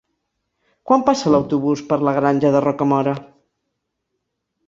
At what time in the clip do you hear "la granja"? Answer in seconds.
2.09-2.51